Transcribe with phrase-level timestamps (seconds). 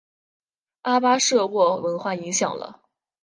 [0.81, 2.81] 阿巴舍沃文化影响了。